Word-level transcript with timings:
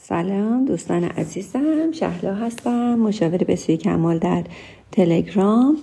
سلام 0.00 0.64
دوستان 0.64 1.04
عزیزم 1.04 1.92
شهلا 1.92 2.34
هستم 2.34 2.94
مشاور 2.94 3.38
بسیاری 3.38 3.82
کمال 3.82 4.18
در 4.18 4.44
تلگرام. 4.92 5.76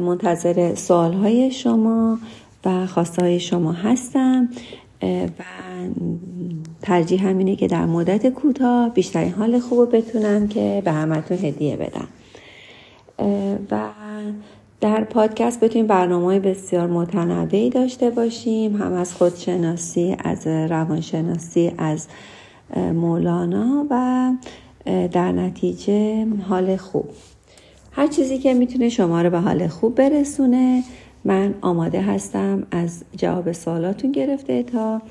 منتظر 0.00 0.74
سوال 0.74 1.12
های 1.12 1.50
شما 1.50 2.18
و 2.64 2.86
خواسته 2.86 3.22
های 3.22 3.40
شما 3.40 3.72
هستم. 3.72 4.48
و 5.02 5.42
ترجیح 6.82 7.26
همینه 7.26 7.56
که 7.56 7.66
در 7.66 7.86
مدت 7.86 8.28
کوتاه 8.28 8.88
بیشترین 8.88 9.32
حال 9.32 9.58
خوب 9.58 9.96
بتونم 9.96 10.48
که 10.48 10.82
به 10.84 10.92
همتون 10.92 11.38
هدیه 11.38 11.76
بدم. 11.76 12.08
و 13.70 13.88
در 14.80 15.04
پادکست 15.04 15.60
بتونیم 15.60 15.86
برنامه 15.86 16.40
بسیار 16.40 16.86
متنوعی 16.86 17.70
داشته 17.70 18.10
باشیم. 18.10 18.76
هم 18.76 18.92
از 18.92 19.14
خودشناسی 19.14 20.16
از 20.24 20.46
روانشناسی 20.46 21.72
از 21.78 22.06
مولانا 22.76 23.86
و 23.90 24.32
در 25.12 25.32
نتیجه 25.32 26.26
حال 26.48 26.76
خوب. 26.76 27.08
هر 27.92 28.06
چیزی 28.06 28.38
که 28.38 28.54
می‌تونه 28.54 28.88
شما 28.88 29.22
رو 29.22 29.30
به 29.30 29.38
حال 29.38 29.68
خوب 29.68 29.94
برسونه 29.94 30.82
من 31.24 31.54
آماده 31.60 32.00
هستم 32.00 32.66
از 32.70 33.04
جواب 33.16 33.52
سوالاتون 33.52 34.12
گرفته 34.12 34.62
تا 34.62 35.02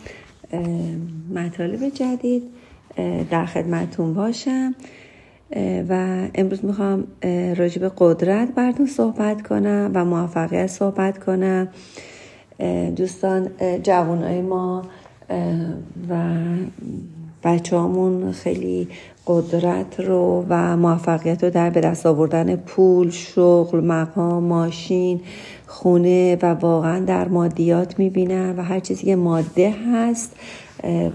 مطالب 1.35 1.89
جدید 1.89 2.43
در 3.29 3.45
خدمتون 3.45 4.13
باشم. 4.13 4.75
و 5.89 6.17
امروز 6.35 6.65
می‌خوام 6.65 7.07
راجع 7.57 7.81
به 7.81 7.91
قدرت 7.97 8.51
براتون 8.55 8.85
صحبت 8.85 9.41
کنم 9.41 9.91
و 9.93 10.05
موفقیت 10.05 10.67
صحبت 10.67 11.23
کنم. 11.23 11.67
دوستان 12.95 13.49
جوانای 13.83 14.41
ما 14.41 14.81
و 16.09 16.35
بچه 17.43 17.77
همون 17.77 18.31
خیلی 18.31 18.87
قدرت 19.27 19.99
رو 19.99 20.45
و 20.49 20.77
موفقیت 20.77 21.43
رو 21.43 21.49
در 21.49 21.69
به 21.69 21.81
دست 21.81 22.05
آوردن 22.05 22.55
پول، 22.55 23.09
شغل، 23.09 23.79
مقام، 23.79 24.43
ماشین، 24.43 25.21
خونه 25.67 26.37
و 26.41 26.45
واقعا 26.53 26.99
در 26.99 27.27
مادیات 27.27 27.99
می‌بینن 27.99 28.59
و 28.59 28.63
هر 28.63 28.79
چیزی 28.79 29.05
که 29.05 29.15
ماده 29.15 29.75
هست 29.93 30.35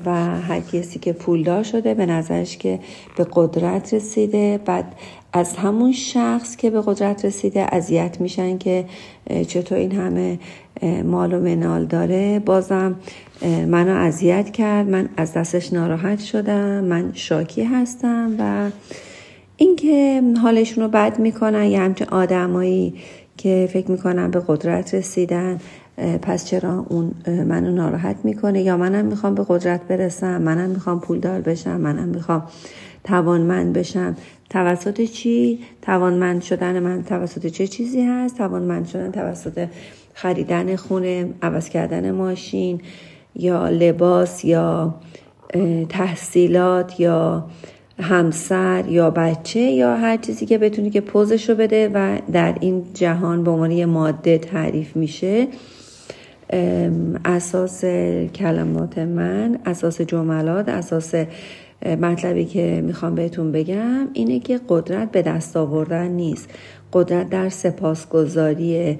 و 0.06 0.14
هر 0.40 0.60
کسی 0.60 0.98
که 0.98 1.12
پولدار 1.12 1.62
شده 1.62 1.94
به 1.94 2.06
نظرش 2.06 2.56
که 2.56 2.80
به 3.16 3.26
قدرت 3.32 3.94
رسیده. 3.94 4.60
بعد 4.64 4.84
از 5.32 5.56
همون 5.56 5.92
شخص 5.92 6.56
که 6.56 6.70
به 6.70 6.82
قدرت 6.86 7.24
رسیده 7.24 7.74
اذیت 7.74 8.20
میشن 8.20 8.58
که 8.58 8.84
چطور 9.48 9.78
این 9.78 9.92
همه 9.92 10.38
مال 11.04 11.34
و 11.34 11.40
منال 11.40 11.86
داره. 11.86 12.38
بازم 12.38 12.94
منو 13.66 13.96
اذیت 13.96 14.50
کرد. 14.50 14.88
من 14.88 15.08
از 15.16 15.32
دستش 15.32 15.72
ناراحت 15.72 16.20
شدم. 16.20 16.84
من 16.84 17.10
شاکی 17.14 17.62
هستم 17.64 18.36
و 18.38 18.70
اینکه 19.56 20.22
حالشون 20.42 20.84
رو 20.84 20.90
بد 20.90 21.18
می‌کنن 21.18 21.64
یه 21.64 21.80
همچین 21.80 22.08
آدمایی 22.08 22.94
که 23.36 23.68
فکر 23.72 23.90
می‌کنن 23.90 24.30
به 24.30 24.42
قدرت 24.46 24.94
رسیدن 24.94 25.60
پس 26.22 26.46
چرا 26.46 26.86
اون 26.88 27.12
منو 27.26 27.72
ناراحت 27.72 28.16
می‌کنه؟ 28.24 28.62
یا 28.62 28.76
منم 28.76 29.04
می‌خوام 29.04 29.34
به 29.34 29.44
قدرت 29.48 29.80
برسم 29.88 30.42
منم 30.42 30.70
می‌خوام 30.70 31.00
پولدار 31.00 31.40
بشم 31.40 31.76
منم 31.80 32.08
می‌خوام 32.08 32.42
توانمند 33.04 33.72
بشم. 33.72 34.16
توسط 34.50 35.00
چی؟ 35.00 35.58
توانمند 35.82 36.42
شدن 36.42 36.78
من 36.78 37.02
توسط 37.02 37.46
چه 37.46 37.66
چیزی 37.66 38.02
هست؟ 38.02 38.38
توانمند 38.38 38.86
شدن 38.86 39.10
توسط 39.10 39.68
خریدن 40.14 40.76
خونه 40.76 41.28
عوض 41.42 41.68
کردن 41.68 42.10
ماشین 42.10 42.80
یا 43.34 43.68
لباس 43.68 44.44
یا 44.44 44.94
تحصیلات 45.88 47.00
یا 47.00 47.46
همسر 48.00 48.84
یا 48.88 49.10
بچه 49.10 49.60
یا 49.60 49.96
هر 49.96 50.16
چیزی 50.16 50.46
که 50.46 50.58
بتونی 50.58 50.90
که 50.90 51.00
پوزشو 51.00 51.54
بده 51.54 51.90
و 51.94 52.18
در 52.32 52.54
این 52.60 52.84
جهان 52.94 53.44
به 53.44 53.50
عنوان 53.50 53.70
یه 53.70 53.86
ماده 53.86 54.38
تعریف 54.38 54.96
میشه 54.96 55.48
اساس 57.24 57.84
کلمات 58.34 58.98
من 58.98 59.58
اساس 59.66 60.00
جملات 60.00 60.68
اساس 60.68 61.14
مطلبی 61.86 62.44
که 62.44 62.82
می‌خوام 62.86 63.14
بهتون 63.14 63.52
بگم 63.52 64.08
اینه 64.12 64.40
که 64.40 64.60
قدرت 64.68 65.10
به 65.10 65.22
دست 65.22 65.56
آوردن 65.56 66.08
نیست. 66.08 66.50
قدرت 66.92 67.30
در 67.30 67.48
سپاسگزاری 67.48 68.98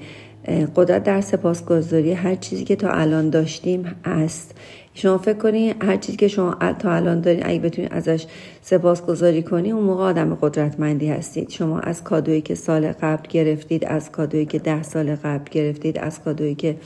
قدرت 0.77 1.05
در 1.05 1.21
سپاسگزاری 1.21 2.13
هر 2.13 2.35
چیزی 2.35 2.65
که 2.65 2.77
تا 2.77 2.91
الان 2.91 3.31
داشتیم 3.31 3.95
است 4.05 4.55
شما 4.97 5.19
فکر 5.19 5.39
کنید 5.39 5.85
هر 5.85 5.97
چیزی 5.97 6.19
که 6.19 6.29
شما 6.29 6.55
تا 6.79 6.93
الان 6.93 7.21
دارید 7.21 7.43
اگه 7.47 7.59
بتونید 7.59 7.93
ازش 7.93 8.27
سپاسگزاری 8.63 9.43
کنی 9.43 9.73
اون 9.73 9.85
موقع 9.85 10.03
آدم 10.03 10.35
قدرتمندی 10.35 11.09
هستید. 11.09 11.51
شما 11.51 11.81
از 11.81 12.05
کادویی 12.05 12.41
که 12.41 12.55
سال 12.55 12.93
قبل 12.93 13.29
گرفتید 13.29 13.85
از 13.85 14.13
کادویی 14.13 14.47
که 14.47 14.59
ده 14.59 14.83
سال 14.83 15.15
قبل 15.15 15.45
گرفتید 15.51 15.99
از 15.99 16.23
کادویی 16.23 16.55
که 16.55 16.77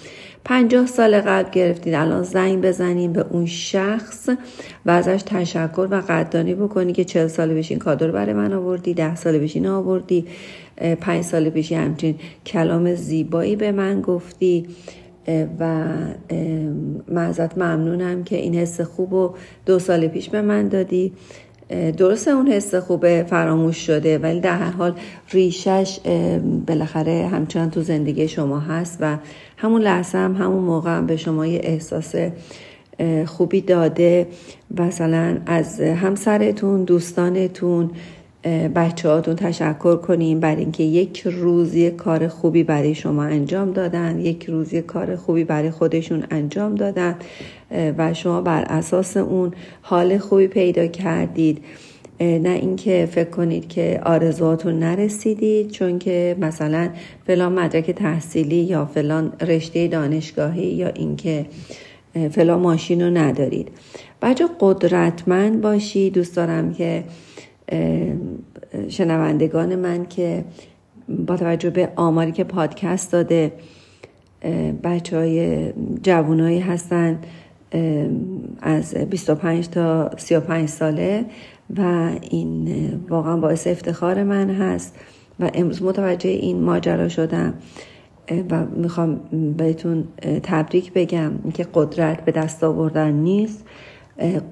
پنجاه 0.44 0.86
سال 0.86 1.20
قبل 1.20 1.50
گرفتید. 1.50 1.94
الان 1.94 2.22
زنگ 2.22 2.64
بزنید 2.64 3.12
به 3.12 3.24
اون 3.30 3.46
شخص 3.46 4.28
و 4.86 4.90
ازش 4.90 5.22
تشکر 5.26 5.88
و 5.90 6.00
قدردانی 6.00 6.54
بکنی 6.54 6.92
که 6.92 7.04
چل 7.04 7.26
سال 7.26 7.54
بشین 7.54 7.78
کادو 7.78 8.06
رو 8.06 8.12
برای 8.12 8.32
من 8.32 8.52
آوردی 8.52 8.94
ده 8.94 9.16
سال 9.16 9.38
بشین 9.38 9.66
آوردی 9.66 10.26
پنج 11.00 11.24
سال 11.24 11.50
پیش 11.50 11.72
همچین 11.72 12.14
کلام 12.46 12.94
زیبایی 12.94 13.56
به 13.56 13.72
من 13.72 14.00
گفتی. 14.00 14.66
و 15.60 17.18
ازت 17.18 17.58
ممنونم 17.58 18.24
که 18.24 18.36
این 18.36 18.54
حس 18.54 18.80
خوب 18.80 19.12
و 19.12 19.34
دو 19.66 19.78
سال 19.78 20.08
پیش 20.08 20.28
به 20.28 20.42
من 20.42 20.68
دادی. 20.68 21.12
درسته 21.96 22.30
اون 22.30 22.48
حس 22.48 22.74
خوب 22.74 23.22
فراموش 23.22 23.86
شده 23.86 24.18
ولی 24.18 24.40
در 24.40 24.58
هر 24.58 24.70
حال 24.70 24.94
ریشش 25.30 26.00
بالاخره 26.66 27.28
همچنان 27.32 27.70
تو 27.70 27.80
زندگی 27.82 28.28
شما 28.28 28.60
هست 28.60 28.98
و 29.00 29.16
همون 29.56 29.82
لحظه 29.82 30.18
هم 30.18 30.36
همون 30.36 30.64
موقع 30.64 30.96
هم 30.96 31.06
به 31.06 31.16
شما 31.16 31.46
یه 31.46 31.60
احساس 31.62 32.14
خوبی 33.26 33.60
داده. 33.60 34.26
مثلا 34.78 35.36
از 35.46 35.80
همسرتون 35.80 36.84
دوستانتون 36.84 37.90
بچه 38.74 39.08
هاتون 39.08 39.36
تشکر 39.36 39.96
کنیم 39.96 40.40
بر 40.40 40.56
اینکه 40.56 40.82
یک 40.82 41.20
روزی 41.26 41.90
کار 41.90 42.28
خوبی 42.28 42.62
برای 42.62 42.94
شما 42.94 43.24
انجام 43.24 43.72
دادن 43.72 44.20
یک 44.20 44.44
روزی 44.44 44.82
کار 44.82 45.16
خوبی 45.16 45.44
برای 45.44 45.70
خودشون 45.70 46.24
انجام 46.30 46.74
دادن 46.74 47.16
و 47.70 48.14
شما 48.14 48.40
بر 48.40 48.62
اساس 48.62 49.16
اون 49.16 49.52
حال 49.82 50.18
خوبی 50.18 50.46
پیدا 50.46 50.86
کردید. 50.86 51.64
نه 52.20 52.48
اینکه 52.48 53.08
فکر 53.10 53.30
کنید 53.30 53.68
که 53.68 54.00
آرزوهاتون 54.04 54.78
نرسیدید 54.78 55.70
چون 55.70 55.98
که 55.98 56.36
مثلا 56.40 56.88
فلان 57.26 57.52
مدرک 57.52 57.90
تحصیلی 57.90 58.56
یا 58.56 58.86
فلان 58.86 59.32
رشته 59.40 59.88
دانشگاهی 59.88 60.66
یا 60.66 60.88
اینکه 60.88 61.46
فلان 62.30 62.60
ماشین 62.60 63.02
رو 63.02 63.10
ندارید. 63.10 63.68
بچه 64.22 64.48
قدرتمند 64.60 65.60
باشی. 65.60 66.10
دوست 66.10 66.36
دارم 66.36 66.74
که 66.74 67.04
شنوندگان 68.88 69.76
من 69.76 70.06
که 70.06 70.44
با 71.08 71.36
توجه 71.36 71.70
به 71.70 71.88
آماری 71.96 72.32
که 72.32 72.44
پادکست 72.44 73.12
داده 73.12 73.52
بچه 74.82 75.16
های 75.16 75.68
جوانایی 76.02 76.60
هستن 76.60 77.18
از 78.60 78.94
25 78.94 79.68
تا 79.68 80.10
35 80.16 80.68
ساله 80.68 81.24
و 81.76 82.10
این 82.30 82.68
واقعا 83.08 83.36
باعث 83.36 83.66
افتخار 83.66 84.22
من 84.22 84.50
هست 84.50 84.96
و 85.40 85.50
امروز 85.54 85.82
متوجه 85.82 86.30
این 86.30 86.62
ماجرا 86.62 87.08
شدم. 87.08 87.54
و 88.50 88.64
می‌خوام 88.66 89.20
بهتون 89.56 90.04
تبریک 90.42 90.92
بگم 90.92 91.32
که 91.54 91.66
قدرت 91.74 92.24
به 92.24 92.32
دست 92.32 92.64
آوردن 92.64 93.12
نیست. 93.12 93.64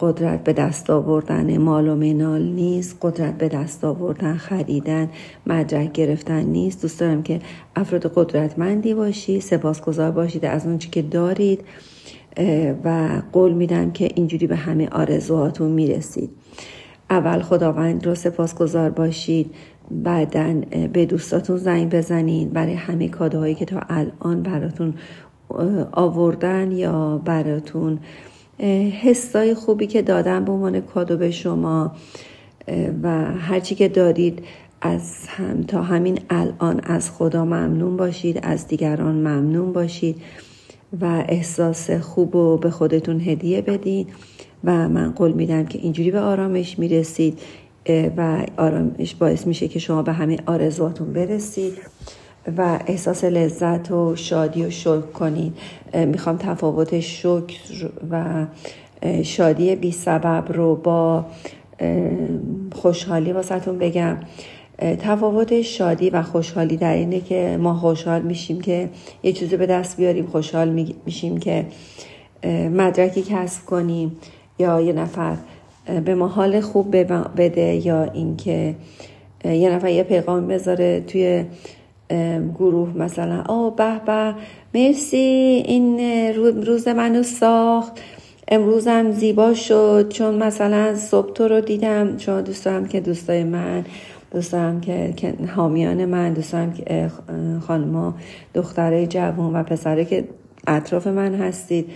قدرت 0.00 0.44
به 0.44 0.52
دست 0.52 0.90
آوردن 0.90 1.58
مال 1.58 1.88
و 1.88 1.94
منال 1.94 2.42
نیست 2.42 2.98
قدرت 3.02 3.38
به 3.38 3.48
دست 3.48 3.84
آوردن 3.84 4.36
خریدن 4.36 5.08
مدرک 5.46 5.92
گرفتن 5.92 6.42
نیست. 6.42 6.82
دوست 6.82 7.00
دارم 7.00 7.22
که 7.22 7.40
افراد 7.76 8.12
قدرتمندی 8.14 8.94
باشی 8.94 9.40
سپاسگزار 9.40 10.10
باشید 10.10 10.44
از 10.44 10.66
اون 10.66 10.78
که 10.78 11.02
دارید 11.02 11.64
و 12.84 13.08
قول 13.32 13.52
میدم 13.52 13.90
که 13.90 14.08
اینجوری 14.14 14.46
به 14.46 14.56
همه 14.56 14.88
آرزوهاتون 14.88 15.70
می‌رسید. 15.70 16.30
اول 17.10 17.42
خداوند 17.42 18.06
رو 18.06 18.14
سپاسگزار 18.14 18.90
باشید. 18.90 19.54
بعدا 19.90 20.54
به 20.92 21.06
دوستاتون 21.06 21.56
زنگ 21.56 21.94
بزنید. 21.94 22.52
برای 22.52 22.74
همه 22.74 23.08
کادوهایی 23.08 23.54
که 23.54 23.64
تا 23.64 23.80
الان 23.88 24.42
براتون 24.42 24.94
آوردن 25.92 26.72
یا 26.72 27.22
براتون 27.24 27.98
حسای 29.02 29.54
خوبی 29.54 29.86
که 29.86 30.02
دادم 30.02 30.44
به 30.44 30.52
عنوان 30.52 30.80
کادو 30.80 31.16
به 31.16 31.30
شما 31.30 31.92
و 33.02 33.24
هرچی 33.34 33.74
که 33.74 33.88
دارید 33.88 34.42
از 34.80 35.26
هم 35.26 35.62
تا 35.62 35.82
همین 35.82 36.20
الان 36.30 36.80
از 36.84 37.10
خدا 37.10 37.44
ممنون 37.44 37.96
باشید 37.96 38.40
از 38.42 38.68
دیگران 38.68 39.14
ممنون 39.14 39.72
باشید 39.72 40.22
و 41.00 41.24
احساس 41.28 41.90
خوب 41.90 42.34
رو 42.34 42.56
به 42.56 42.70
خودتون 42.70 43.20
هدیه 43.20 43.60
بدید 43.60 44.08
و 44.64 44.88
من 44.88 45.12
قول 45.12 45.32
میدم 45.32 45.66
که 45.66 45.78
اینجوری 45.78 46.10
به 46.10 46.20
آرامش 46.20 46.78
می‌رسید 46.78 47.38
و 48.16 48.46
آرامش 48.56 49.14
باعث 49.14 49.46
میشه 49.46 49.68
که 49.68 49.78
شما 49.78 50.02
به 50.02 50.12
همه 50.12 50.38
آرزواتون 50.46 51.12
برسید. 51.12 51.78
و 52.58 52.78
احساس 52.86 53.24
لذت 53.24 53.90
و 53.90 54.16
شادی 54.16 54.64
و 54.64 54.70
شکر 54.70 55.00
کنید. 55.00 55.56
می‌خوام 55.94 56.36
تفاوت 56.36 57.00
شکر 57.00 57.90
و 58.10 58.46
شادی 59.22 59.76
بی 59.76 59.92
سبب 59.92 60.44
رو 60.48 60.76
با 60.76 61.24
خوشحالی 62.74 63.32
واسهتون 63.32 63.78
بگم. 63.78 64.16
تفاوت 64.78 65.62
شادی 65.62 66.10
و 66.10 66.22
خوشحالی 66.22 66.76
در 66.76 66.94
اینه 66.94 67.20
که 67.20 67.58
ما 67.60 67.74
خوشحال 67.74 68.22
میشیم 68.22 68.60
که 68.60 68.88
یه 69.22 69.32
چیزی 69.32 69.56
به 69.56 69.66
دست 69.66 69.96
بیاریم 69.96 70.26
خوشحال 70.26 70.88
میشیم 71.06 71.38
که 71.38 71.66
مدرکی 72.70 73.22
کسب 73.22 73.64
کنیم 73.64 74.16
یا 74.58 74.80
یه 74.80 74.92
نفر 74.92 75.36
به 76.04 76.14
ما 76.14 76.28
حال 76.28 76.60
خوب 76.60 76.96
بده 77.36 77.86
یا 77.86 78.02
اینکه 78.02 78.74
یه 79.44 79.70
نفر 79.70 79.88
یه 79.88 80.02
پیغام 80.02 80.48
بذاره 80.48 81.00
توی 81.00 81.44
گروه 82.58 82.96
مثلا 82.96 83.42
آه 83.48 83.76
به 83.76 84.00
به 84.06 84.34
مرسی 84.74 85.16
این 85.66 86.00
روز 86.66 86.88
منو 86.88 87.22
ساخت. 87.22 88.00
امروزم 88.48 89.10
زیبا 89.10 89.54
شد 89.54 90.08
چون 90.08 90.34
مثلا 90.34 90.94
صبح 90.94 91.32
تو 91.32 91.48
رو 91.48 91.60
دیدم. 91.60 92.16
چون 92.16 92.42
دوست 92.42 92.68
که 92.88 93.00
دوستای 93.00 93.44
من 93.44 93.84
دوست 94.30 94.56
که 94.82 95.34
حامیان 95.56 96.04
من 96.04 96.32
دوست 96.32 96.52
دارم 96.52 96.72
که 96.72 97.10
خانما 97.66 98.14
دختره 98.54 99.06
جوان 99.06 99.54
و 99.54 99.62
پسره 99.62 100.04
که 100.04 100.24
اطراف 100.66 101.06
من 101.06 101.34
هستید. 101.34 101.86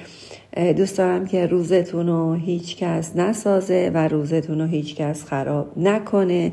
دوست 0.77 0.99
دارم 0.99 1.27
که 1.27 1.47
روزتون 1.47 2.07
رو 2.07 2.35
هیچ 2.35 2.77
کس 2.77 3.17
نسازه 3.17 3.91
و 3.95 4.09
روزتون 4.09 4.61
رو 4.61 4.67
هیچ 4.67 4.95
کس 4.95 5.25
خراب 5.25 5.79
نکنه. 5.79 6.53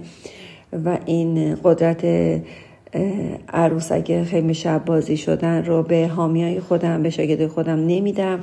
و 0.86 0.98
این 1.06 1.57
قدرت 1.63 2.06
عروسک 3.54 4.24
خیلی 4.24 4.54
شب 4.54 4.86
بازی 4.86 5.18
شدن 5.18 5.66
رو 5.66 5.84
به 5.84 6.07
حامیای 6.16 6.60
خودم 6.60 7.04
به 7.04 7.10
شاگرد 7.10 7.48
خودم 7.48 7.80
نمیدم. 7.80 8.39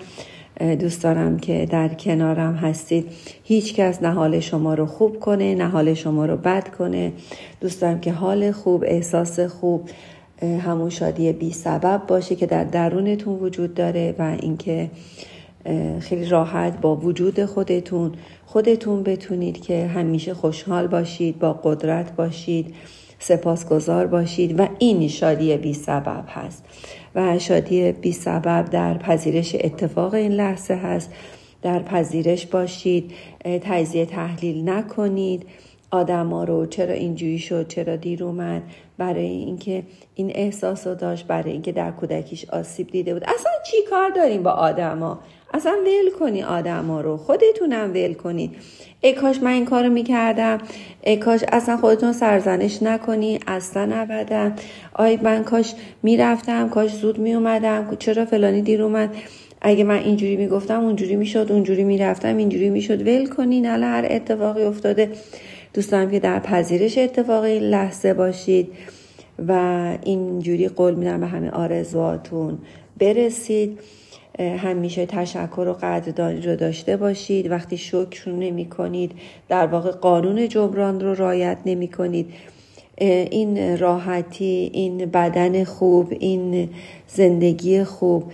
دوست 0.81 1.03
دارم 1.03 1.39
که 1.39 1.67
در 1.71 1.89
کنارم 1.89 2.55
هستید. 2.55 3.07
هیچ 3.45 3.75
کس 3.75 4.03
نه 4.03 4.13
حال 4.13 4.41
شما 4.41 4.75
رو 4.75 4.87
خوب 4.87 5.21
کنه 5.21 5.55
نه 5.55 5.69
حال 5.69 5.95
شما 5.95 6.27
رو 6.27 6.37
بد 6.37 6.69
کنه. 6.69 7.13
دوست 7.61 7.81
دارم 7.81 8.01
که 8.01 8.13
حال 8.13 8.53
خوب 8.53 8.85
احساس 8.87 9.41
خوب 9.41 9.89
همون 10.43 10.91
شادی 10.91 11.33
بی 11.33 11.53
سبب 11.53 12.03
باشه 12.09 12.37
که 12.37 12.47
در 12.47 12.65
درونتون 12.65 13.39
وجود 13.39 13.75
داره 13.75 14.15
و 14.19 14.37
اینکه 14.41 14.91
خیلی 16.01 16.27
راحت 16.27 16.81
با 16.81 16.97
وجود 16.97 17.45
خودتون 17.45 18.13
خودتون 18.47 19.03
بتونید 19.03 19.63
که 19.63 19.87
همیشه 19.87 20.35
خوشحال 20.35 20.87
باشید 20.87 21.39
با 21.39 21.53
قدرت 21.53 22.17
باشید. 22.17 22.75
سپاسگزار 23.25 24.07
باشید 24.07 24.61
و 24.61 24.69
این 24.79 25.09
شادی 25.09 25.57
بی 25.57 25.75
سبب 25.75 26.25
هست. 26.29 26.65
و 27.15 27.39
شادی 27.39 27.93
بی 27.93 28.13
سبب 28.13 28.71
در 28.71 28.99
پذیرش 28.99 29.57
اتفاق 29.61 30.15
این 30.15 30.33
لحظه 30.33 30.75
هست. 30.75 31.13
در 31.63 31.79
پذیرش 31.79 32.47
باشید 32.47 33.13
تجزیه 33.45 34.07
تحلیل 34.07 34.69
نکنید. 34.69 35.47
آدما 35.91 36.45
رو 36.45 36.67
چرا 36.67 36.95
اینجوری 36.95 37.39
شد 37.39 37.69
چرا 37.69 37.97
دیر 37.97 38.25
اومد؟ 38.25 38.63
برای 38.99 39.27
اینکه 39.27 39.83
این 40.15 40.33
احساس 40.35 40.87
رو 40.87 40.95
داشت 40.95 41.27
برای 41.27 41.53
اینکه 41.53 41.73
در 41.73 41.91
کودکیش 41.91 42.45
آسیب 42.49 42.87
دیده 42.91 43.15
بود. 43.15 43.25
اصلا 43.25 43.53
چی 43.71 43.77
کار 43.91 44.11
داریم 44.11 44.43
با 44.43 44.51
آدما؟ 44.51 45.19
اصلا 45.55 45.73
ول 45.73 46.19
کنی 46.19 46.43
آدما 46.43 47.01
رو. 47.01 47.17
خودتونم 47.17 47.91
ول 47.91 48.15
کنید 48.15 48.51
ای 49.01 49.13
کاش 49.13 49.43
من 49.43 49.51
این 49.51 49.65
کارو 49.65 49.89
می‌کردم. 49.89 50.59
ای 51.05 51.17
کاش 51.17 51.45
اصلا 51.53 51.77
خودتون 51.77 52.13
سرزنش 52.13 52.83
نکنی. 52.83 53.41
اصلا 53.47 53.97
ابدا. 53.97 54.53
آی 54.95 55.17
من 55.23 55.45
کاش 55.45 55.75
می‌رفتم 56.03 56.69
کاش 56.69 56.95
زود 56.95 57.19
میومدم 57.19 57.97
چرا 57.99 58.25
فلانی 58.25 58.63
دیر 58.63 58.83
اومد؟ 58.83 59.15
اگه 59.61 59.85
من 59.85 59.99
اینجوری 59.99 60.37
می‌گفتم 60.37 60.85
اونجوری 60.85 61.17
می‌شد 61.17 61.47
اونجوری 61.51 61.85
می‌رفتم 61.85 62.37
اینجوری 62.37 62.71
می‌شد. 62.71 63.07
ول 63.07 63.27
کنین 63.27 63.67
حالا 63.67 63.87
هر 63.87 64.07
اتفاقی 64.11 64.63
افتاده. 64.63 65.11
دوست 65.75 65.91
دارم 65.91 66.11
که 66.11 66.19
در 66.19 66.39
پذیرش 66.39 66.99
اتفاقی 66.99 67.59
لحظه 67.59 68.15
باشید 68.15 68.73
و 69.49 69.53
اینجوری 70.03 70.69
قول 70.69 70.95
میدم 70.95 71.21
به 71.21 71.27
همه 71.27 71.51
آرزواتون 71.51 72.59
برسید. 72.99 73.79
همیشه 74.39 75.07
تشکر 75.07 75.61
و 75.61 75.73
قدردانی 75.73 76.41
رو 76.41 76.57
داشته 76.57 76.97
باشید. 76.97 77.51
وقتی 77.51 77.77
شکر 77.77 78.29
نمی 78.29 78.65
کنید 78.65 79.13
در 79.49 79.67
واقع 79.67 79.91
قانون 79.91 80.49
جبران 80.49 81.01
رو 81.01 81.15
رایت 81.15 81.59
نمی 81.67 81.89
کنید. 81.89 82.31
این 82.99 83.79
راحتی 83.79 84.71
این 84.73 85.07
بدن 85.07 85.65
خوب 85.65 86.13
این 86.21 86.69
زندگی 87.07 87.85
خوب 87.85 88.25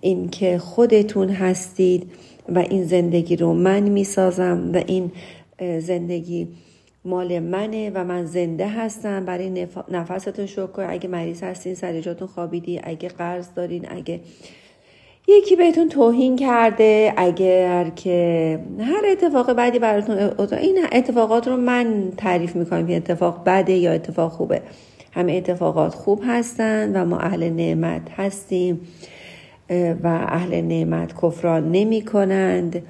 این 0.00 0.28
که 0.28 0.58
خودتون 0.58 1.28
هستید 1.28 2.10
و 2.48 2.58
این 2.58 2.84
زندگی 2.84 3.36
رو 3.36 3.54
من 3.54 3.80
می 3.80 4.04
سازم 4.04 4.70
و 4.74 4.82
این 4.86 5.12
زندگی 5.78 6.48
مال 7.04 7.38
منه 7.38 7.90
و 7.94 8.04
من 8.04 8.24
زنده 8.24 8.68
هستم. 8.68 9.24
برای 9.24 9.66
نفستون 9.90 10.46
شکر. 10.46 10.86
اگه 10.88 11.08
مریض 11.08 11.42
هستین 11.42 11.74
سر 11.74 12.00
جاتون 12.00 12.28
خوابیدی 12.28 12.80
اگه 12.84 13.08
قرض 13.08 13.48
دارین 13.56 13.86
اگه 13.90 14.20
یکی 15.28 15.56
بهتون 15.56 15.88
توهین 15.88 16.36
کرده 16.36 17.14
اگر 17.16 17.90
که 17.90 18.58
هر 18.80 19.02
اتفاق 19.12 19.52
بعدی 19.52 19.78
براتون 19.78 20.18
این 20.58 20.78
اتفاقات 20.92 21.48
رو 21.48 21.56
من 21.56 22.12
تعریف 22.16 22.56
می‌کنم 22.56 22.86
که 22.86 22.96
اتفاق 22.96 23.42
بده 23.46 23.72
یا 23.72 23.92
اتفاق 23.92 24.32
خوبه. 24.32 24.62
همه 25.12 25.32
اتفاقات 25.32 25.94
خوب 25.94 26.22
هستن 26.26 26.96
و 26.96 27.04
ما 27.04 27.18
اهل 27.18 27.48
نعمت 27.50 28.02
هستیم 28.16 28.80
و 30.02 30.06
اهل 30.28 30.60
نعمت 30.60 31.12
کفران 31.22 31.72
نمی 31.72 32.04
کنند 32.04 32.82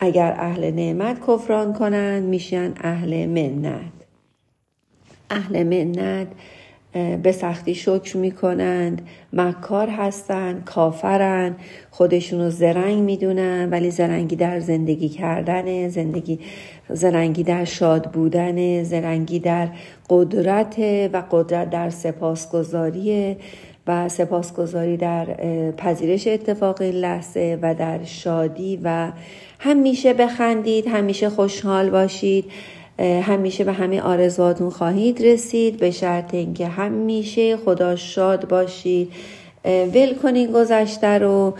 اگر 0.00 0.34
اهل 0.38 0.70
نعمت 0.70 1.20
کفران 1.26 1.72
کنند 1.72 2.22
میشن 2.22 2.74
اهل 2.80 3.26
منت. 3.26 3.92
اهل 5.30 5.62
منت 5.62 6.28
به 7.22 7.32
سختی 7.32 7.74
شکر 7.74 8.16
می‌کنند 8.16 9.08
مکار 9.32 9.88
هستند 9.88 10.64
کافرن 10.64 11.56
خودشونو 11.90 12.50
زرنگ 12.50 12.98
می‌دونن 12.98 13.68
ولی 13.70 13.90
زرنگی 13.90 14.36
در 14.36 14.60
زندگی 14.60 15.08
کردن 15.08 15.88
زندگی 15.88 16.38
زرنگی 16.88 17.42
در 17.42 17.64
شاد 17.64 18.10
بودن 18.10 18.82
زرنگی 18.82 19.38
در 19.38 19.68
قدرت 20.10 20.78
و 21.12 21.22
قدرت 21.30 21.70
در 21.70 21.90
سپاسگزاری 21.90 23.36
و 23.86 24.08
سپاسگزاری 24.08 24.96
در 24.96 25.24
پذیرش 25.76 26.26
اتفاق 26.26 26.82
لحظه 26.82 27.58
و 27.62 27.74
در 27.74 28.04
شادی 28.04 28.80
و 28.84 29.12
همیشه 29.58 30.14
بخندید 30.14 30.86
همیشه 30.86 31.30
خوشحال 31.30 31.90
باشید 31.90 32.44
همیشه 33.22 33.64
به 33.64 33.72
همه 33.72 34.00
آرزواتون 34.00 34.70
خواهید 34.70 35.22
رسید 35.22 35.76
به 35.76 35.90
شرط 35.90 36.34
اینکه 36.34 36.66
همیشه 36.66 37.56
خدا 37.56 37.96
شاد 37.96 38.48
باشید. 38.48 39.12
ول 39.64 40.14
کنین 40.22 40.52
گذشته 40.52 41.18
رو. 41.18 41.54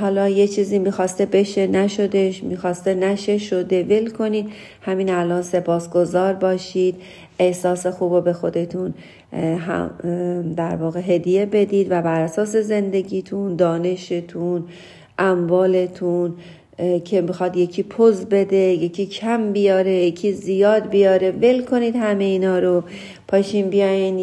حالا 0.00 0.28
یه 0.28 0.48
چیزی 0.48 0.78
می‌خواسته 0.78 1.26
بشه 1.26 1.66
نشدش 1.66 2.44
می‌خواسته 2.44 2.94
نشه 2.94 3.38
شده 3.38 3.82
ول 3.82 4.10
کنید. 4.10 4.46
همین 4.82 5.10
الان 5.10 5.42
سپاسگزار 5.42 6.34
باشید. 6.34 6.94
احساس 7.38 7.86
خوب 7.86 8.14
رو 8.14 8.20
به 8.20 8.32
خودتون 8.32 8.94
در 10.56 10.76
واقع 10.76 11.00
هدیه 11.00 11.46
بدید 11.46 11.86
و 11.90 12.02
بر 12.02 12.20
اساس 12.20 12.56
زندگیتون 12.56 13.56
دانشتون 13.56 14.64
اموالتون 15.18 16.34
که 17.04 17.20
می‌خواد 17.20 17.56
یکی 17.56 17.82
پوز 17.82 18.24
بده 18.24 18.56
یکی 18.56 19.06
کم 19.06 19.52
بیاره 19.52 19.92
یکی 19.92 20.32
زیاد 20.32 20.88
بیاره. 20.88 21.30
ول 21.30 21.64
کنید 21.64 21.96
همه 21.96 22.24
اینا 22.24 22.58
رو. 22.58 22.82
پاشین 23.28 23.70
بیاین 23.70 24.18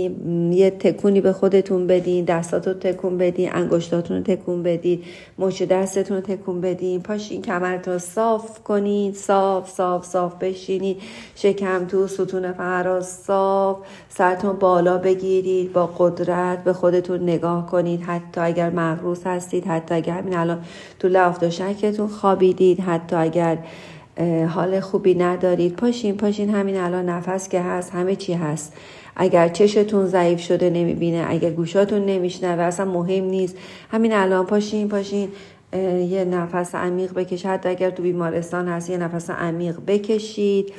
یه 0.54 0.70
تکونی 0.70 1.22
به 1.22 1.34
خودتون 1.34 1.88
بدین 1.88 2.26
دستاتو 2.26 2.74
تکون 2.74 3.18
بدین 3.18 3.50
انگشتاتون 3.54 4.18
رو 4.18 4.24
تکون 4.24 4.64
بدید 4.64 5.04
مچ 5.40 5.64
دستتون 5.64 6.18
رو 6.18 6.24
تکون 6.24 6.62
بدین. 6.62 7.02
پاشین 7.02 7.42
کمرتون 7.42 7.98
صاف 7.98 8.64
کنید 8.64 9.16
صاف 9.16 9.70
صاف 9.70 10.06
صاف 10.06 10.36
بشینید 10.36 10.98
شکم 11.36 11.86
تو 11.86 12.08
ستون 12.08 12.52
فراز 12.52 13.08
صاف. 13.08 13.78
سرتون 14.10 14.54
بالا 14.54 14.98
بگیرید 14.98 15.74
با 15.74 15.86
قدرت 15.98 16.64
به 16.64 16.74
خودتون 16.74 17.24
نگاه 17.24 17.66
کنید. 17.66 18.02
حتی 18.02 18.42
اگر 18.42 18.70
مغروس 18.70 19.28
هستید 19.28 19.66
حتی 19.66 19.96
اگر 19.96 20.14
همین 20.14 20.38
الان 20.38 20.62
تو 21.00 21.08
لفت 21.08 21.44
و 21.44 21.50
شکتون 21.50 22.08
خوابیدید 22.44 22.80
حتی 22.80 23.16
اگر 23.16 23.58
حال 24.48 24.80
خوبی 24.80 25.16
ندارید. 25.16 25.76
پاشین 25.76 26.18
پاشین 26.18 26.50
همین 26.50 26.78
الان 26.78 27.10
نفس 27.10 27.50
که 27.50 27.62
هست 27.62 27.92
همه 27.92 28.16
چی 28.16 28.34
هست. 28.34 28.74
اگر 29.16 29.48
چشتون 29.50 30.06
ضعیف 30.06 30.40
شده 30.40 30.70
نمی‌بینه 30.70 31.26
اگر 31.28 31.50
گوشاتون 31.50 32.06
نمیشنوه 32.06 32.64
اصلا 32.64 32.86
مهم 32.86 33.24
نیست. 33.24 33.58
همین 33.92 34.14
الان 34.14 34.46
پاشین 34.46 34.90
پاشین 34.90 35.30
یه 36.10 36.26
نفس 36.26 36.76
عمیق 36.76 37.14
بکشید. 37.14 37.48
حتی 37.48 37.70
اگر 37.70 37.90
تو 37.90 38.04
بیمارستان 38.04 38.68
هست 38.68 38.90
یه 38.90 38.98
نفس 38.98 39.30
عمیق 39.30 39.80
بکشید. 39.88 40.74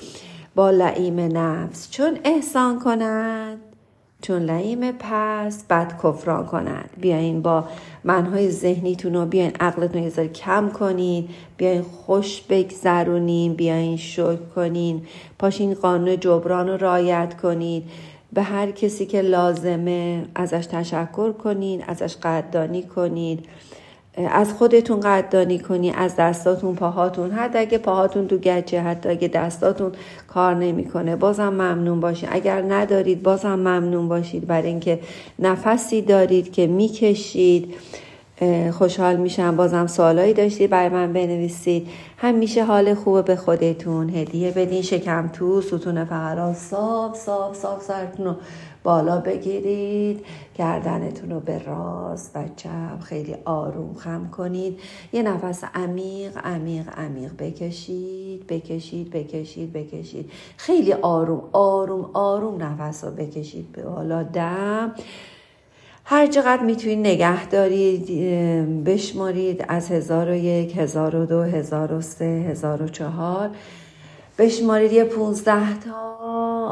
با 0.55 0.71
لعیم 0.71 1.21
نفس. 1.21 1.91
چون 1.91 2.19
احسان 2.25 2.79
کند. 2.79 3.74
چون 4.23 4.43
لعیم 4.43 4.93
پس 4.93 5.65
بد 5.71 5.93
کفران 6.03 6.47
کند. 6.47 6.91
بیاین 7.01 7.43
با 7.43 7.65
منهای 8.05 8.51
ذهنیتون 8.51 9.15
رو 9.15 9.27
بیاین 9.27 9.53
عقلتون 9.61 10.03
یه 10.03 10.09
ذره 10.09 10.29
کم 10.29 10.69
کنین 10.69 11.29
بیاین 11.57 11.83
خوش 11.83 12.43
بگذرونین 12.49 13.55
بیاین 13.55 13.97
شکر 13.97 14.37
کنین 14.37 15.07
پاشین 15.39 15.75
قانون 15.75 16.21
جبران 16.21 16.69
رو 16.69 16.77
رایت 16.77 17.41
کنید 17.43 17.91
به 18.33 18.43
هر 18.43 18.71
کسی 18.71 19.07
که 19.07 19.21
لازمه 19.21 20.27
ازش 20.35 20.67
تشکر 20.67 21.33
کنین 21.33 21.83
ازش 21.87 22.17
قدردانی 22.17 22.83
کنید 22.83 23.47
از 24.17 24.53
خودتون 24.53 25.01
قدردانی 25.01 25.59
کنی 25.59 25.91
از 25.91 26.17
دستاتون 26.17 26.75
پاهاتون. 26.75 27.31
حتی 27.31 27.59
اگه 27.59 27.79
پاهاتون 27.79 28.29
تو 28.29 28.39
گچه 28.39 28.81
حتی 28.81 29.09
اگه 29.09 29.29
دستاتون 29.29 29.93
کار 30.29 30.55
نمی‌کنه 30.55 31.17
بازم 31.17 31.49
ممنون 31.49 32.01
باشید 32.01 32.29
اگر 32.33 32.63
ندارید 32.69 33.23
بازم 33.23 33.55
ممنون 33.55 34.09
باشید. 34.09 34.47
برای 34.47 34.69
اینکه 34.69 35.01
نفسی 35.39 36.03
دارید 36.03 36.53
که 36.53 36.67
می‌کشید 36.67 37.75
خوشحال 38.73 39.17
میشم. 39.17 39.57
بازم 39.57 39.87
سوالایی 39.87 40.33
داشتید 40.33 40.71
برای 40.71 40.89
من 40.89 41.13
بنویسید. 41.13 41.89
همیشه 42.17 42.65
حال 42.65 42.95
خوبه 42.95 43.23
به 43.23 43.37
خودتون. 43.37 44.11
هدیه 44.11 44.51
بدین. 44.51 44.83
شکم 44.83 45.29
تو 45.33 45.61
ستون 45.61 46.05
فقرا. 46.05 46.55
صاف 46.55 47.17
صاف 47.17 47.57
صاف 47.57 47.83
سرتون 47.83 48.37
بالا 48.85 49.21
بگیرید 49.21 50.27
گردنتون 50.55 51.31
رو 51.31 51.41
به 51.41 51.59
راست 51.59 52.31
و 52.35 52.45
چپ 52.57 53.01
خیلی 53.01 53.35
آروم 53.45 53.95
خم 53.95 54.31
کنید. 54.31 54.81
یه 55.13 55.23
نفس 55.23 55.65
عمیق 55.75 56.39
عمیق 56.45 56.89
عمیق 56.99 57.33
بکشید 57.39 58.47
بکشید 58.47 59.11
بکشید 59.11 59.73
بکشید. 59.73 60.31
خیلی 60.57 60.93
آروم 60.93 61.43
آروم 61.53 62.11
آروم 62.13 62.63
نفس 62.63 63.05
رو 63.05 63.11
بکشید 63.11 63.73
به 63.73 63.83
بالا. 63.83 64.23
دم. 64.23 64.95
هر 66.05 66.27
چقدر 66.27 66.63
می‌تونید 66.63 66.99
نگه 66.99 67.47
دارید 67.47 68.07
بشمارید 68.85 69.65
از 69.69 69.91
هزار 69.91 70.29
و 70.29 70.35
یک 70.35 70.77
هزار 70.77 71.17
و 71.17 71.27
دو 71.27 71.43
هزار 71.43 71.93
و 71.93 72.01
سه 72.01 72.25
هزار 72.25 72.83
و 72.83 72.89
چهار. 72.89 73.51
بشمارید 74.39 74.93
یه 74.93 75.05
پونزده 75.05 75.79
تا. 75.79 76.15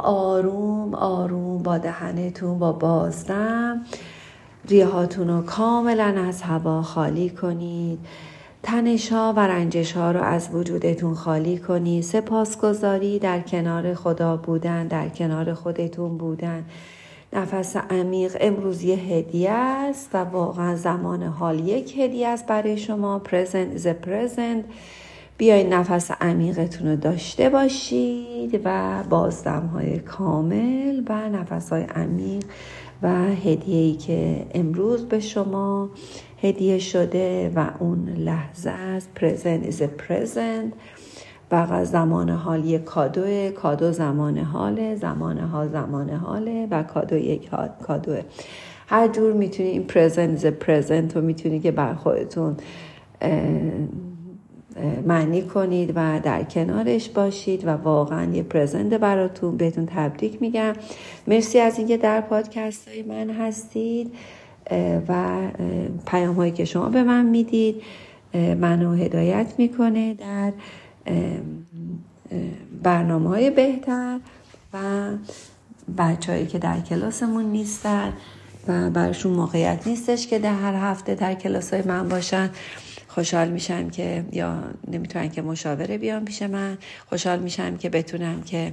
آروم 0.05 0.95
آروم 0.95 1.63
با 1.63 1.79
دهنتون 1.79 2.59
با 2.59 2.73
بازدم. 2.73 3.85
ریهاتون 4.69 5.29
رو 5.29 5.43
کاملا 5.43 6.25
از 6.29 6.43
هوا 6.43 6.83
خالی 6.83 7.31
کنید. 7.31 7.99
تنش 8.63 9.13
ها 9.13 9.35
و 9.37 9.41
رنجش 9.41 9.93
ها 9.93 10.11
رو 10.11 10.23
از 10.23 10.49
وجودتون 10.55 11.15
خالی 11.15 11.59
کنید. 11.59 12.03
سپاسگزاری 12.03 13.19
در 13.19 13.41
کنار 13.41 13.95
خدا 13.95 14.37
بودن 14.37 14.87
در 14.87 15.09
کنار 15.09 15.55
خودتون 15.55 16.19
بودن. 16.19 16.65
نفس 17.33 17.77
عمیق 17.77 18.37
امروز 18.41 18.83
یه 18.83 18.97
هدیه 18.97 19.51
است 19.51 20.11
و 20.15 20.25
واقعا 20.25 20.77
زمان 20.77 21.23
حال 21.23 21.69
یک 21.69 21.99
هدیه 21.99 22.29
است 22.29 22.47
برای 22.47 22.79
شما. 22.79 23.23
Present 23.25 23.79
is 23.79 23.87
a 23.87 23.95
بیاین 25.39 25.73
نفس 25.73 26.11
عمیقتون 26.11 26.89
رو 26.89 26.97
داشته 26.97 27.49
باشید 27.49 28.61
و 28.65 29.03
بازدم 29.11 29.67
های 29.67 29.99
کامل 29.99 31.03
و 31.09 31.29
نفس 31.29 31.71
های 31.71 31.83
عمیق 31.83 32.45
و 33.03 33.09
هدیه 33.25 33.81
ای 33.81 33.95
که 33.95 34.47
امروز 34.55 35.09
به 35.09 35.21
شما 35.21 35.91
هدیه 36.43 36.79
شده 36.79 37.53
و 37.57 37.71
اون 37.79 38.09
لحظه 38.09 38.71
است 38.71 39.11
present 39.17 39.71
is 39.71 39.81
a 39.81 39.89
present. 40.09 40.75
و 41.53 41.85
زمان 41.85 42.31
حال 42.31 42.65
یک 42.65 42.85
کادو 42.85 43.51
کادو 43.51 43.93
زمان 43.93 44.39
حاله 44.39 44.95
زمان 44.97 45.39
حال 45.39 45.69
زمان 45.69 46.11
حاله 46.11 46.69
و 46.71 46.83
کادو 46.83 47.17
یک 47.17 47.51
کادوه 47.87 48.23
هر 48.87 49.09
جور 49.09 49.33
می‌تونی 49.33 49.69
این 49.69 49.85
پرزنت 49.85 50.47
پرزنت 50.47 51.17
رو 51.17 51.23
می‌تونی 51.23 51.61
که 51.61 51.71
بر 51.71 51.95
خودتون 51.95 52.57
معنی 55.07 55.43
کنید 55.43 55.93
و 55.97 56.21
در 56.21 56.43
کنارش 56.43 57.09
باشید 57.09 57.67
و 57.67 57.71
واقعا 57.71 58.33
یه 58.33 58.43
پرزنت 58.43 58.95
براتون 58.95 59.57
بهتون 59.57 59.87
تبریک 59.87 60.43
میگم. 60.43 60.73
مرسی 61.27 61.59
از 61.59 61.79
اینکه 61.79 61.97
در 61.97 62.21
پادکست 62.21 62.89
های 62.89 63.03
من 63.03 63.31
هستید 63.31 64.15
و 65.09 65.39
پیام 66.07 66.37
هایی 66.37 66.53
که 66.53 66.65
شما 66.65 66.89
به 66.89 67.03
من 67.03 67.27
می‌دید 67.27 67.83
منو 68.35 68.93
هدایت 68.95 69.55
می‌کنه 69.59 70.15
در 70.15 70.53
برنامه 72.83 73.29
های 73.29 73.51
بهتر 73.51 74.21
و 74.75 74.79
بچههایی 75.99 76.47
که 76.47 76.59
در 76.59 76.81
کلاسمون 76.81 77.45
نیستن 77.45 78.13
و 78.69 78.91
برشون 78.91 79.33
موقعیت 79.33 79.87
نیستش 79.87 80.27
که 80.27 80.39
در 80.39 80.55
هر 80.55 80.75
هفته 80.75 81.15
در 81.15 81.35
کلاس 81.35 81.75
های 81.75 81.83
من 81.83 82.09
باشن. 82.09 82.51
خوشحال 83.15 83.49
میشم 83.49 83.91
که 83.91 84.25
یا 84.33 84.63
نمی‌تونن 84.89 85.31
که 85.31 85.43
مشاوره 85.43 85.99
بیان 85.99 86.25
پیش 86.25 86.43
من. 86.43 86.79
خوشحال 87.09 87.39
میشم 87.39 87.77
که 87.77 87.89
بتونم 87.89 88.43
که 88.43 88.73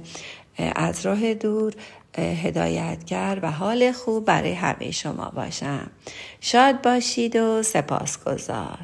از 0.58 1.06
راه 1.06 1.34
دور 1.34 1.74
هدایتگر 2.18 3.38
و 3.42 3.50
حال 3.50 3.92
خوب 3.92 4.24
برای 4.24 4.52
همه 4.52 4.90
شما 4.90 5.30
باشم. 5.30 5.90
شاد 6.40 6.82
باشید 6.82 7.36
و 7.36 7.62
سپاسگزار 7.62 8.78